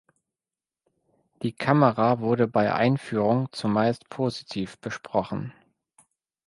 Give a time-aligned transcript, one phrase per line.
[1.43, 5.53] Die Kamera wurde bei Einführung zumeist positiv besprochen.